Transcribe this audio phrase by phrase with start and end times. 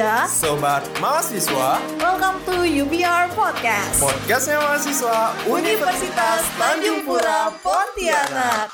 [0.00, 4.00] muda, Sobat Mahasiswa, welcome to UBR Podcast.
[4.00, 8.72] podcastnya mahasiswa Universitas Tanjung Pura Pontianak.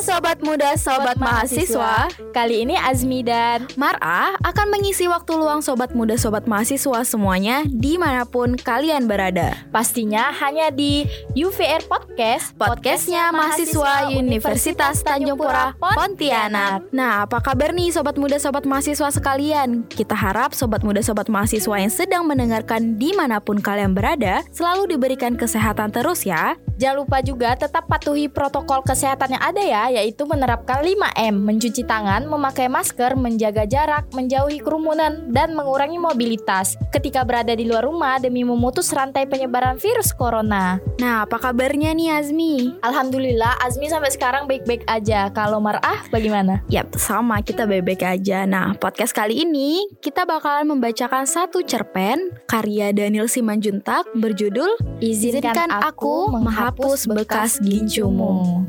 [0.00, 2.08] Sobat muda, sobat, mahasiswa.
[2.32, 8.00] Kali ini Azmi dan Mar'a akan mengisi waktu luang sobat muda, sobat mahasiswa semuanya di
[8.00, 9.52] mana pun kalian berada.
[9.68, 11.04] Pastinya hanya di
[11.36, 16.88] UVR Podcast, podcastnya mahasiswa Universitas Tanjung Pura Pontianak.
[16.96, 19.84] Nah, apa kabar nih sobat muda, sobat mahasiswa sekalian?
[19.84, 24.96] Kita harap sobat muda, sobat mahasiswa yang sedang mendengarkan di mana pun kalian berada selalu
[24.96, 26.56] diberikan kesehatan terus ya.
[26.80, 32.24] Jangan lupa juga tetap patuhi protokol kesehatan yang ada ya, yaitu menerapkan 5M, mencuci tangan,
[32.30, 38.46] memakai masker, menjaga jarak, menjauhi kerumunan, dan mengurangi mobilitas ketika berada di luar rumah demi
[38.46, 40.78] memutus rantai penyebaran virus corona.
[41.02, 42.78] Nah, apa kabarnya nih Azmi?
[42.80, 45.28] Alhamdulillah, Azmi sampai sekarang baik-baik aja.
[45.34, 46.62] Kalau Mar'ah bagaimana?
[46.70, 48.46] Yap, sama kita baik-baik aja.
[48.46, 56.30] Nah, podcast kali ini kita bakalan membacakan satu cerpen karya Daniel Simanjuntak berjudul Izinkan Aku
[56.30, 58.62] Menghapus Bekas Gincumu.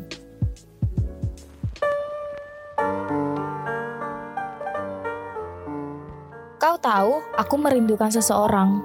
[6.81, 8.81] Tahu, aku merindukan seseorang.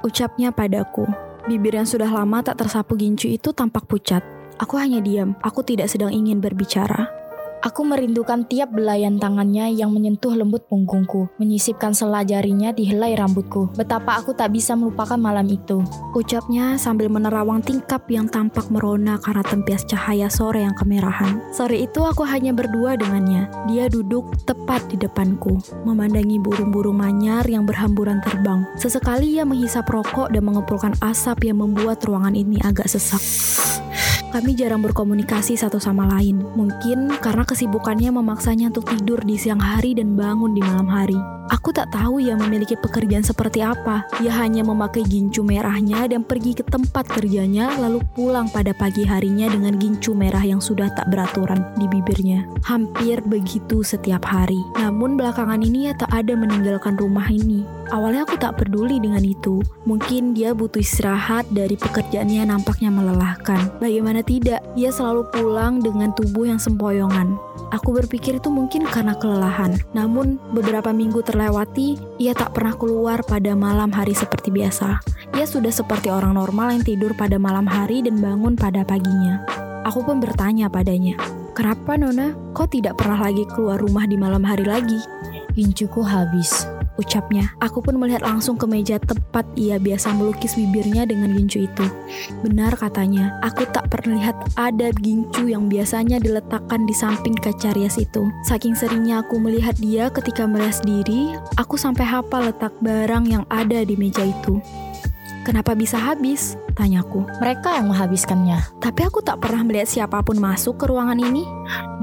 [0.00, 1.04] Ucapnya padaku.
[1.44, 4.24] Bibir yang sudah lama tak tersapu gincu itu tampak pucat.
[4.56, 5.36] Aku hanya diam.
[5.42, 7.19] Aku tidak sedang ingin berbicara.
[7.60, 13.68] Aku merindukan tiap belayan tangannya yang menyentuh lembut punggungku, menyisipkan sela jarinya di helai rambutku.
[13.76, 15.84] Betapa aku tak bisa melupakan malam itu.
[16.16, 21.44] Ucapnya sambil menerawang tingkap yang tampak merona karena tempias cahaya sore yang kemerahan.
[21.52, 23.52] Sore itu aku hanya berdua dengannya.
[23.68, 28.64] Dia duduk tepat di depanku, memandangi burung-burung manyar yang berhamburan terbang.
[28.80, 33.20] Sesekali ia menghisap rokok dan mengepulkan asap yang membuat ruangan ini agak sesak.
[34.30, 36.38] Kami jarang berkomunikasi satu sama lain.
[36.54, 41.18] Mungkin karena kesibukannya memaksanya untuk tidur di siang hari dan bangun di malam hari.
[41.50, 44.06] Aku tak tahu ia memiliki pekerjaan seperti apa.
[44.22, 49.50] Ia hanya memakai gincu merahnya dan pergi ke tempat kerjanya lalu pulang pada pagi harinya
[49.50, 52.46] dengan gincu merah yang sudah tak beraturan di bibirnya.
[52.62, 54.62] Hampir begitu setiap hari.
[54.78, 57.66] Namun belakangan ini ia tak ada meninggalkan rumah ini.
[57.90, 59.58] Awalnya aku tak peduli dengan itu.
[59.90, 63.82] Mungkin dia butuh istirahat dari pekerjaannya nampaknya melelahkan.
[63.82, 67.36] Bagaimana tidak, ia selalu pulang dengan tubuh yang sempoyongan.
[67.70, 69.78] Aku berpikir itu mungkin karena kelelahan.
[69.94, 74.98] Namun beberapa minggu terlewati, ia tak pernah keluar pada malam hari seperti biasa.
[75.38, 79.42] Ia sudah seperti orang normal yang tidur pada malam hari dan bangun pada paginya.
[79.86, 81.16] Aku pun bertanya padanya,
[81.50, 84.96] Kenapa Nona, kau tidak pernah lagi keluar rumah di malam hari lagi?
[85.52, 86.64] Gincuku habis,
[87.00, 87.50] ucapnya.
[87.64, 91.86] Aku pun melihat langsung ke meja tempat ia biasa melukis bibirnya dengan gincu itu.
[92.44, 97.96] Benar katanya, aku tak pernah lihat ada gincu yang biasanya diletakkan di samping kaca rias
[97.96, 98.28] itu.
[98.44, 103.80] Saking seringnya aku melihat dia ketika merias diri, aku sampai hafal letak barang yang ada
[103.80, 104.60] di meja itu.
[105.40, 106.60] Kenapa bisa habis?
[106.76, 107.24] Tanyaku.
[107.40, 108.76] Mereka yang menghabiskannya.
[108.76, 111.48] Tapi aku tak pernah melihat siapa pun masuk ke ruangan ini.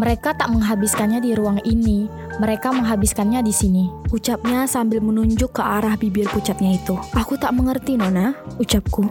[0.02, 2.10] Mereka tak menghabiskannya di ruang ini.
[2.38, 3.90] Mereka menghabiskannya di sini.
[4.14, 6.94] Ucapnya sambil menunjuk ke arah bibir pucatnya itu.
[7.18, 8.38] Aku tak mengerti, Nona.
[8.62, 9.10] Ucapku.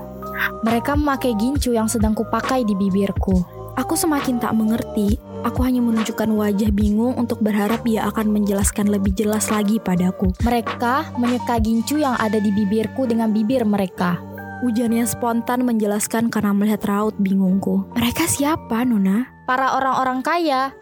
[0.63, 3.43] Mereka memakai gincu yang sedang kupakai di bibirku.
[3.77, 5.21] Aku semakin tak mengerti.
[5.45, 10.33] Aku hanya menunjukkan wajah bingung untuk berharap ia akan menjelaskan lebih jelas lagi padaku.
[10.41, 14.17] Mereka menyeka gincu yang ada di bibirku dengan bibir mereka.
[14.65, 17.85] Ujarnya spontan menjelaskan karena melihat raut bingungku.
[17.93, 19.29] Mereka siapa, Nona?
[19.45, 20.73] Para orang-orang kaya.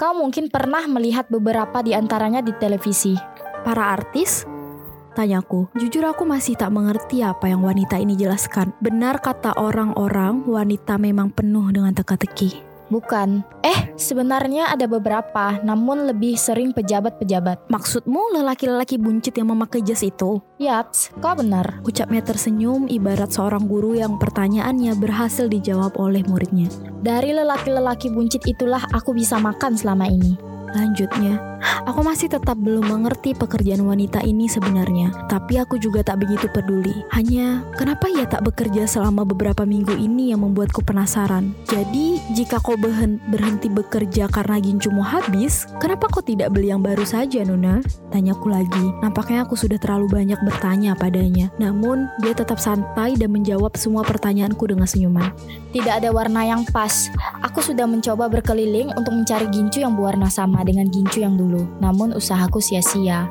[0.00, 3.14] Kau mungkin pernah melihat beberapa di antaranya di televisi.
[3.62, 4.48] Para artis?
[5.12, 8.72] Tanyaku, jujur aku masih tak mengerti apa yang wanita ini jelaskan.
[8.80, 12.71] Benar kata orang-orang, wanita memang penuh dengan teka-teki.
[12.92, 13.40] Bukan.
[13.64, 17.72] Eh, sebenarnya ada beberapa, namun lebih sering pejabat-pejabat.
[17.72, 20.44] Maksudmu lelaki-lelaki buncit yang memakai jas itu?
[20.60, 21.80] Yaps, kau benar.
[21.88, 26.68] Ucapnya tersenyum ibarat seorang guru yang pertanyaannya berhasil dijawab oleh muridnya.
[27.00, 30.36] Dari lelaki-lelaki buncit itulah aku bisa makan selama ini.
[30.76, 31.51] Lanjutnya,
[31.86, 36.94] Aku masih tetap belum mengerti pekerjaan wanita ini sebenarnya, tapi aku juga tak begitu peduli.
[37.14, 41.54] Hanya, kenapa ia tak bekerja selama beberapa minggu ini yang membuatku penasaran.
[41.70, 47.46] Jadi, jika kau berhenti bekerja karena gincumu habis, kenapa kau tidak beli yang baru saja,
[47.46, 47.78] Nuna?
[48.10, 48.86] Tanyaku lagi.
[48.98, 51.48] Nampaknya aku sudah terlalu banyak bertanya padanya.
[51.62, 55.30] Namun, dia tetap santai dan menjawab semua pertanyaanku dengan senyuman.
[55.70, 57.08] Tidak ada warna yang pas.
[57.46, 61.68] Aku sudah mencoba berkeliling untuk mencari gincu yang berwarna sama dengan gincu yang dulu dulu,
[61.84, 63.28] namun usahaku sia-sia.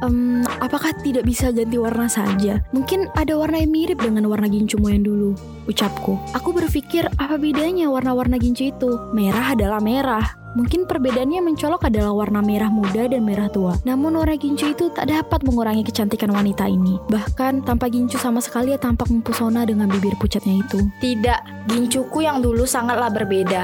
[0.00, 2.64] Um, apakah tidak bisa ganti warna saja?
[2.72, 5.36] Mungkin ada warna yang mirip dengan warna gincumu yang dulu,
[5.68, 6.16] ucapku.
[6.32, 8.96] Aku berpikir apa bedanya warna-warna gincu itu?
[9.12, 13.78] Merah adalah merah, Mungkin perbedaannya mencolok adalah warna merah muda dan merah tua.
[13.86, 16.98] Namun warna gincu itu tak dapat mengurangi kecantikan wanita ini.
[17.06, 20.82] Bahkan tanpa gincu sama sekali ia tampak mempesona dengan bibir pucatnya itu.
[20.98, 23.62] Tidak, gincuku yang dulu sangatlah berbeda.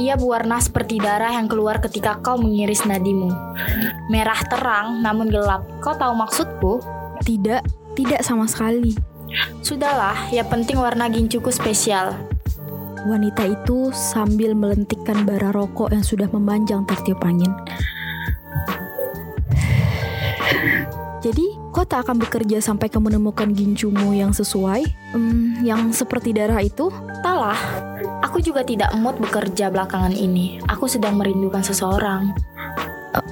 [0.00, 3.28] Ia berwarna seperti darah yang keluar ketika kau mengiris nadimu.
[4.08, 5.68] Merah terang namun gelap.
[5.84, 6.80] Kau tahu maksudku?
[7.24, 7.60] Tidak,
[7.92, 8.96] tidak sama sekali.
[9.64, 12.31] Sudahlah, ya penting warna gincuku spesial.
[13.02, 17.50] Wanita itu sambil melentikkan bara rokok yang sudah memanjang tertiup angin.
[21.22, 24.86] Jadi, kau tak akan bekerja sampai kau menemukan gincumu yang sesuai?
[25.14, 26.90] Hmm, yang seperti darah itu?
[27.22, 27.58] Talah,
[28.26, 30.58] aku juga tidak mood bekerja belakangan ini.
[30.66, 32.34] Aku sedang merindukan seseorang.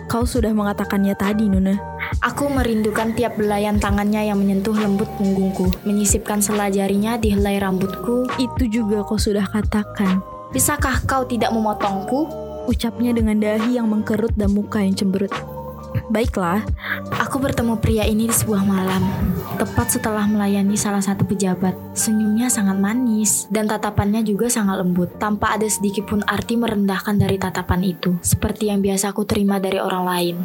[0.06, 1.99] Kau sudah mengatakannya tadi, Nuna.
[2.18, 8.26] Aku merindukan tiap belayan tangannya yang menyentuh lembut punggungku, menyisipkan sela jarinya di helai rambutku.
[8.34, 10.18] Itu juga kau sudah katakan.
[10.50, 12.26] Bisakah kau tidak memotongku?
[12.66, 15.30] Ucapnya dengan dahi yang mengkerut dan muka yang cemberut.
[16.10, 16.62] Baiklah,
[17.18, 19.02] aku bertemu pria ini di sebuah malam,
[19.58, 21.74] tepat setelah melayani salah satu pejabat.
[21.98, 27.42] Senyumnya sangat manis dan tatapannya juga sangat lembut, tanpa ada sedikit pun arti merendahkan dari
[27.42, 30.36] tatapan itu, seperti yang biasa aku terima dari orang lain.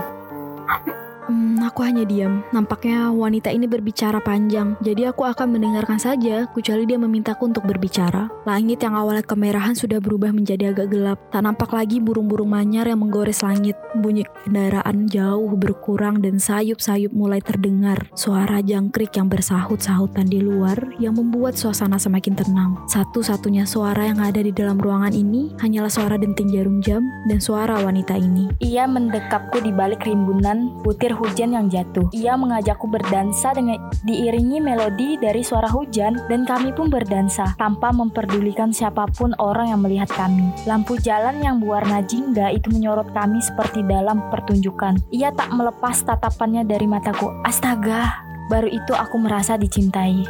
[1.26, 2.46] Hmm, aku hanya diam.
[2.54, 8.30] Nampaknya wanita ini berbicara panjang, jadi aku akan mendengarkan saja, kecuali dia memintaku untuk berbicara.
[8.46, 11.18] Langit yang awalnya kemerahan sudah berubah menjadi agak gelap.
[11.34, 13.74] Tak nampak lagi burung-burung manyar yang menggores langit.
[13.98, 18.06] Bunyi kendaraan jauh berkurang dan sayup-sayup mulai terdengar.
[18.14, 22.72] Suara jangkrik yang bersahut-sahutan di luar yang membuat suasana semakin tenang.
[22.86, 27.82] Satu-satunya suara yang ada di dalam ruangan ini hanyalah suara denting jarum jam dan suara
[27.82, 28.52] wanita ini.
[28.62, 32.12] Ia mendekapku di balik rimbunan putir hujan yang jatuh.
[32.12, 38.76] Ia mengajakku berdansa dengan diiringi melodi dari suara hujan dan kami pun berdansa tanpa memperdulikan
[38.76, 40.52] siapa pun orang yang melihat kami.
[40.68, 45.00] Lampu jalan yang berwarna jingga itu menyorot kami seperti dalam pertunjukan.
[45.16, 47.32] Ia tak melepas tatapannya dari mataku.
[47.48, 48.20] Astaga,
[48.52, 50.28] baru itu aku merasa dicintai.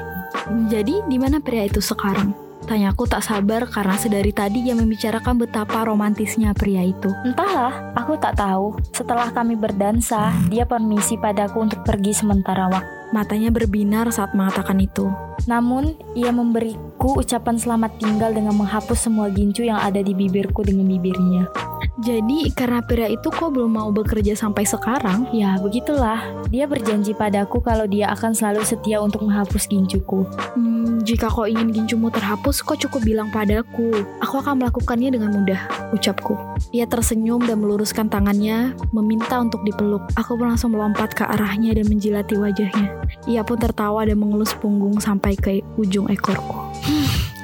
[0.70, 2.45] Jadi, di mana pria itu sekarang?
[2.66, 7.14] Tanyaku tak sabar karena sedari tadi ia membicarakan betapa romantisnya pria itu.
[7.22, 8.82] Entahlah, aku tak tahu.
[8.90, 13.05] Setelah kami berdansa, dia permisi padaku untuk pergi sementara waktu.
[13.16, 15.08] Matanya berbinar saat mengatakan itu.
[15.48, 20.84] Namun, ia memberiku ucapan selamat tinggal dengan menghapus semua gincu yang ada di bibirku dengan
[20.84, 21.48] bibirnya.
[21.96, 25.32] Jadi karena pria itu kok belum mau bekerja sampai sekarang?
[25.32, 30.28] Ya begitulah, dia berjanji padaku kalau dia akan selalu setia untuk menghapus gincuku.
[30.60, 33.96] Hmm, jika kau ingin gincumu terhapus, kau cukup bilang padaku.
[34.20, 35.62] Aku akan melakukannya dengan mudah,
[35.96, 36.36] ucapku.
[36.76, 40.04] Ia tersenyum dan meluruskan tangannya, meminta untuk dipeluk.
[40.20, 43.05] Aku pun langsung melompat ke arahnya dan menjilati wajahnya.
[43.26, 46.56] Ia pun tertawa dan mengelus punggung sampai ke ujung ekorku.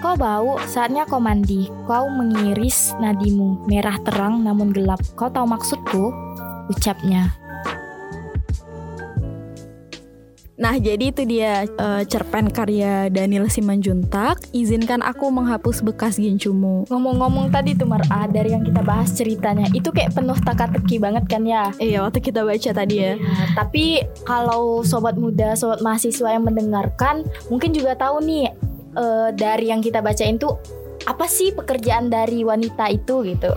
[0.01, 1.69] Kau bau, saatnya kau mandi.
[1.85, 5.01] Kau mengiris nadimu, merah terang namun gelap.
[5.13, 6.09] Kau tahu maksudku?
[6.69, 7.40] Ucapnya.
[10.61, 14.45] Nah, jadi itu dia uh, cerpen karya Daniel Simanjuntak.
[14.53, 16.85] Izinkan aku menghapus bekas gincumu.
[16.85, 21.25] Ngomong-ngomong tadi tuh Mar, ah, dari yang kita bahas ceritanya, itu kayak penuh teka-teki banget
[21.25, 21.73] kan ya?
[21.81, 23.18] Iya, waktu kita baca tadi ya.
[23.18, 28.53] ya tapi kalau sobat muda, sobat mahasiswa yang mendengarkan, mungkin juga tahu nih
[28.94, 30.61] uh, dari yang kita bacain tuh
[31.09, 33.49] apa sih pekerjaan dari wanita itu gitu.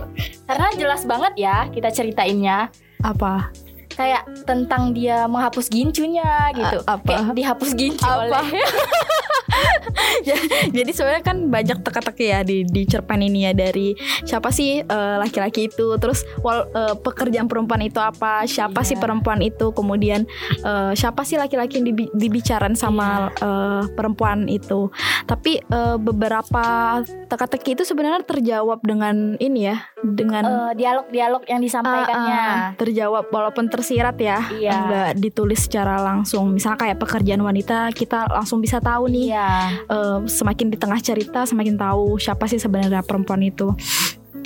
[0.49, 2.73] Karena jelas banget ya kita ceritainnya.
[3.05, 3.53] Apa?
[3.95, 6.83] Kayak tentang dia menghapus gincunya gitu.
[6.83, 7.07] A apa?
[7.07, 8.43] Kayak dihapus gincu apa?
[8.43, 8.43] oleh
[10.77, 13.95] Jadi sebenarnya kan banyak teka-teki ya di di cerpen ini ya dari
[14.25, 18.87] siapa sih eh, laki-laki uh, itu, terus wal, uh, pekerjaan perempuan itu apa, siapa yeah.
[18.87, 20.27] sih perempuan itu, kemudian
[20.63, 23.43] uh, siapa sih laki-laki yang dibi dibicarain sama yeah.
[23.45, 23.47] Iya.
[23.47, 24.89] uh, perempuan itu.
[25.25, 32.41] Tapi uh, beberapa teka-teki itu sebenarnya terjawab dengan ini ya, dengan dialog-dialog uh, yang disampaikannya.
[32.41, 34.79] Uh, uh, terjawab walaupun tersirat ya, yeah.
[34.85, 36.55] enggak ditulis secara langsung.
[36.55, 39.27] Misalnya kayak pekerjaan wanita kita langsung bisa tahu nih.
[39.35, 39.44] Yeah
[39.87, 43.71] uh, semakin di tengah cerita semakin tahu siapa sih sebenarnya perempuan itu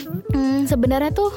[0.10, 1.30] Hmm, sebenarnya tuh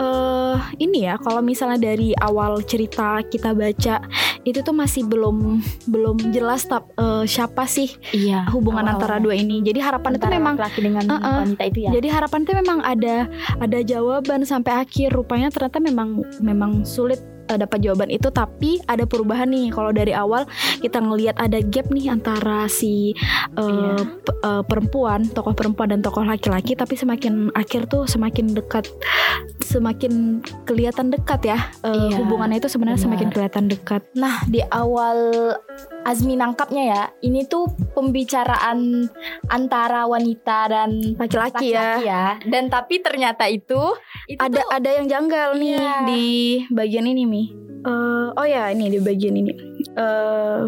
[0.00, 4.00] eh ini ya kalau misalnya dari awal cerita kita baca
[4.46, 8.48] itu tuh masih belum belum jelas tap, eh, siapa sih Iya.
[8.52, 9.60] hubungan antara dua ini.
[9.60, 11.36] Jadi harapan itu memang laki dengan Uh-uh.
[11.44, 11.90] wanita itu ya.
[11.92, 13.16] Jadi harapan itu memang ada
[13.60, 15.12] ada jawaban sampai akhir.
[15.12, 20.12] Rupanya ternyata memang memang sulit eh, dapat jawaban itu tapi ada perubahan nih kalau dari
[20.12, 20.44] awal
[20.78, 23.14] kita ngelihat ada gap nih antara si
[23.56, 24.02] eh, Iya.
[24.02, 28.86] p- eh, perempuan tokoh perempuan dan tokoh laki-laki tapi semakin akhir tuh semakin dekat
[29.66, 33.06] semakin kelihatan dekat ya Iya, hubungannya itu sebenarnya benar.
[33.10, 35.18] semakin kelihatan dekat Nah, di awal
[36.02, 39.10] Azmi nangkapnya ya, ini tuh pembicaraan
[39.46, 42.24] antara wanita dan laki-laki ya ya.
[42.40, 43.82] Dan tapi ternyata itu
[44.24, 45.96] itu ada tuh- ada yang janggal nih Iya.
[46.04, 46.24] di
[46.68, 47.44] bagian ini mi
[47.78, 49.52] Eh, oh ya ini di bagian ini
[49.92, 50.60] Eh,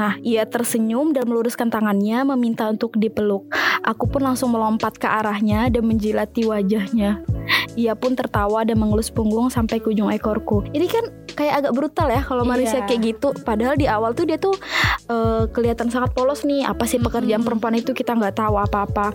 [0.00, 3.44] nah ia tersenyum dan meluruskan tangannya meminta untuk dipeluk
[3.84, 7.20] aku pun langsung melompat ke arahnya dan menjilati wajahnya
[7.74, 12.08] ia pun tertawa dan mengelus punggung sampai ke ujung ekorku ini kan kayak agak brutal
[12.08, 12.86] ya kalau manusia Iya.
[12.86, 14.56] kayak gitu padahal di awal tuh dia tuh
[15.06, 17.46] eh, kelihatan sangat polos nih apa sih pekerjaan Mm-mm.
[17.46, 19.12] perempuan itu kita nggak tahu apa-apa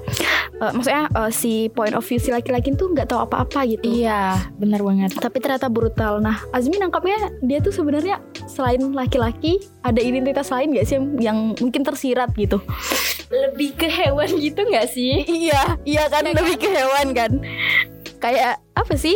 [0.56, 4.39] Eh, maksudnya eh, si point of view si laki-laki tuh nggak tahu apa-apa gitu Iya,
[4.56, 5.12] benar banget.
[5.13, 6.24] tapi ternyata brutal.
[6.24, 11.38] Nah, Azmi nangkapnya dia tuh sebenarnya selain laki-laki ada identitas lain gak sih yang, yang
[11.54, 12.58] mungkin tersirat gitu?
[13.30, 15.22] Lebih ke hewan gitu nggak sih?
[15.25, 17.32] Iya, iya kan lebih ke hewan kan.
[18.18, 19.13] Kayak apa sih?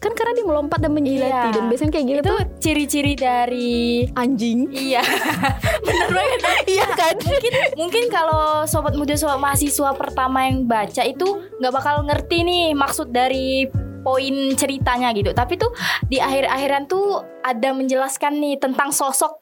[0.00, 1.52] Kan karena dia melompat dan menjilati Iya.
[1.52, 4.72] dan biasanya kayak gitu Itu ciri-ciri dari anjing.
[4.72, 5.04] Iya,
[5.86, 6.40] benar banget.
[6.64, 7.14] Iya kan?
[7.20, 11.28] mungkin mungkin kalau sobat muda sobat mahasiswa pertama yang baca itu
[11.60, 15.68] nggak bakal ngerti nih maksud dari poin ceritanya gitu tapi tuh
[16.06, 19.40] di akhir-akhiran tuh ada menjelaskan nih tentang sosok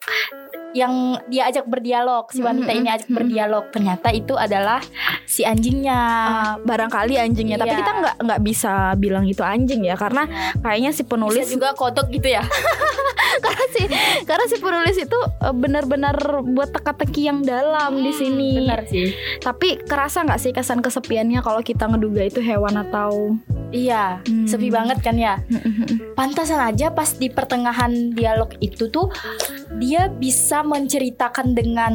[0.71, 0.93] yang
[1.25, 3.17] dia ajak berdialog si wanita Mhm, ini ajak mhm.
[3.17, 4.79] berdialog ternyata itu adalah
[5.25, 7.79] si anjingnya Uh, barangkali anjingnya, tapi Iya.
[7.79, 10.23] kita nggak nggak bisa bilang itu anjing ya karena
[10.57, 12.43] kayaknya si Bisa penulis juga kodok gitu ya
[13.43, 13.81] karena si
[14.23, 18.49] karena si penulis itu uh, benar-benar buat teka-teki yang dalam di sini.
[18.53, 19.07] Hmm, benar sih
[19.39, 23.33] Tapi kerasa nggak sih kesan kesepiannya kalau kita ngeduga itu hewan atau
[23.69, 24.45] iya Hmm.
[24.45, 25.43] sepi banget kan ya
[26.13, 29.07] pantasan aja pas di pertengahan dialog itu tuh
[29.77, 31.93] dia bisa menceritakan dengan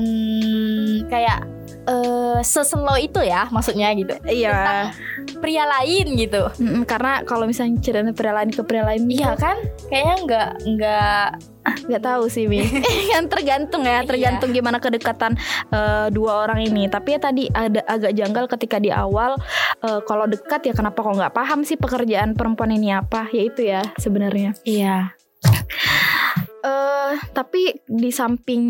[1.06, 1.46] kayak
[1.82, 4.94] eh seselo itu ya maksudnya gitu Iya.
[5.42, 9.58] pria lain gitu Mm-mm, karena kalau misalnya cerita pria lain ke pria lain iya kan
[9.90, 11.26] kayaknya nggak nggak
[11.62, 12.58] nggak tahu sih Mi.
[13.14, 15.38] kan tergantung ya, tergantung gimana kedekatan
[15.70, 16.90] eh, dua orang ini.
[16.90, 19.38] Tapi ya tadi ada agak janggal ketika di awal
[19.78, 23.30] eh, kalau dekat ya kenapa kok nggak paham sih pekerjaan perempuan ini apa?
[23.30, 24.58] Ya itu ya sebenarnya.
[24.66, 25.14] iya
[26.62, 28.64] eh tapi di samping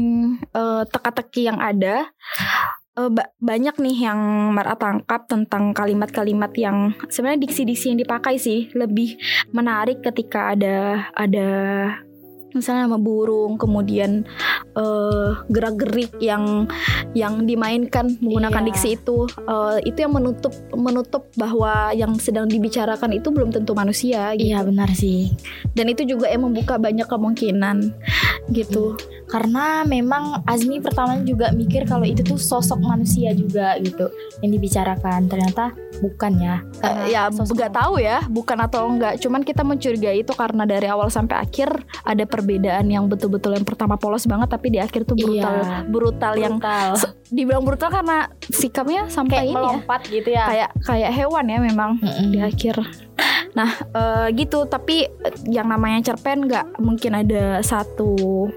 [0.52, 2.08] eh, teka-teki yang ada
[2.96, 4.20] eh, ba- banyak nih yang
[4.56, 9.16] Mara tangkap tentang kalimat-kalimat yang sebenarnya diksi-diksi yang dipakai sih lebih
[9.52, 11.48] menarik ketika ada ada
[12.52, 14.24] misalnya nama burung kemudian
[14.76, 16.68] eh, gerak-gerik yang
[17.12, 18.68] yang dimainkan menggunakan Iya.
[18.72, 24.32] diksi itu eh, itu yang menutup menutup bahwa yang sedang dibicarakan itu belum tentu manusia
[24.36, 24.52] gitu.
[24.52, 25.32] Iya benar sih.
[25.72, 27.92] Dan itu juga yang membuka banyak kemungkinan
[28.50, 28.96] gitu.
[29.28, 34.12] Karena memang Azmi pertamanya juga mikir kalau itu tuh sosok manusia juga gitu
[34.44, 35.24] yang dibicarakan.
[35.24, 35.72] Ternyata
[36.04, 36.56] bukan ya.
[36.84, 41.08] Eh, ya nggak tahu ya bukan atau enggak cuman kita mencurigai itu karena dari awal
[41.08, 41.72] sampai akhir
[42.04, 45.78] ada perbedaan yang betul-betul yang pertama polos banget tapi di akhir tuh brutal Iya.
[45.86, 46.90] brutal yang brutal.
[46.96, 51.44] se- dibilang brutal karena sikapnya sampai kayak ini ya melompat gitu ya kayak kayak hewan
[51.46, 52.28] ya memang Mm-mm.
[52.28, 52.76] di akhir
[53.52, 55.06] nah eh, gitu tapi
[55.46, 58.48] yang namanya cerpen nggak mungkin ada satu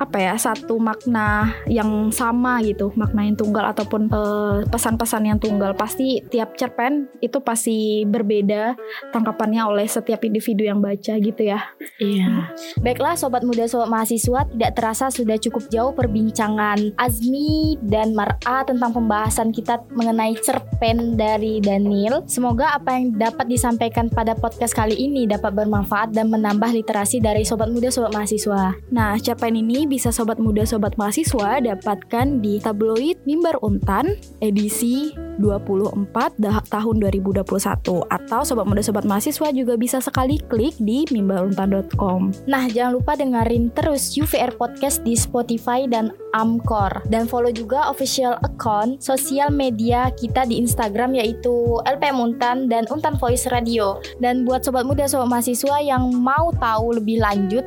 [0.00, 5.76] apa ya satu makna yang sama gitu makna yang tunggal ataupun eh, pesan-pesan yang tunggal
[5.76, 8.80] pasti tiap cerpen itu pasti berbeda
[9.12, 11.60] tangkapannya oleh setiap individu yang baca gitu ya
[12.00, 12.56] Iya.
[12.80, 18.96] Baiklah sobat muda sobat mahasiswa tidak terasa sudah cukup jauh perbincangan Azmi dan Mar'a tentang
[18.96, 22.24] pembahasan kita mengenai cerpen dari Daniel.
[22.24, 27.44] Semoga apa yang dapat disampaikan pada podcast kali ini dapat bermanfaat dan menambah literasi dari
[27.44, 28.80] sobat muda sobat mahasiswa.
[28.88, 35.10] Nah, cerpen ini bisa sobat muda sobat mahasiswa dapatkan di tabloid Mimbar Untan edisi
[35.42, 42.46] 24 dah- tahun 2021 atau sobat muda sobat mahasiswa juga bisa sekali klik di mimbaruntan.com.
[42.46, 47.02] Nah, jangan lupa dengerin terus UVR Podcast di Spotify dan Amcor.
[47.10, 53.16] Dan follow juga official account sosial media kita di Instagram yaitu LPM Untan dan Untan
[53.16, 53.98] Voice Radio.
[54.20, 57.64] Dan buat sobat muda, sobat mahasiswa yang mau tahu lebih lanjut,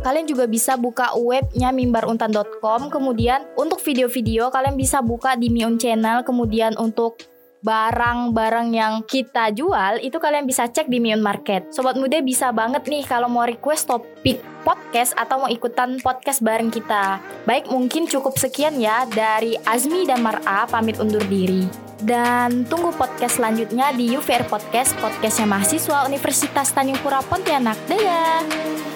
[0.00, 2.88] kalian juga bisa buka webnya mimbaruntan.com.
[2.88, 6.24] Kemudian untuk video-video kalian bisa buka di Mion Channel.
[6.24, 7.20] Kemudian untuk
[7.60, 11.68] barang-barang yang kita jual itu kalian bisa cek di Mion Market.
[11.68, 16.72] Sobat muda bisa banget nih kalau mau request topik podcast atau mau ikutan podcast bareng
[16.72, 17.20] kita.
[17.44, 21.68] Baik mungkin cukup sekian ya dari Azmi dan Mar'a pamit undur diri.
[22.00, 27.76] Dan tunggu podcast selanjutnya di UVR Podcast, podcastnya mahasiswa Universitas Tanjung Pura Pontianak.
[27.84, 28.89] Dadah!